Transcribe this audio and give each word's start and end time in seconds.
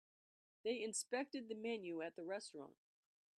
They 0.63 0.81
inspected 0.81 1.47
the 1.47 1.53
menu 1.53 2.01
at 2.01 2.15
the 2.15 2.23
restaurant. 2.23 2.73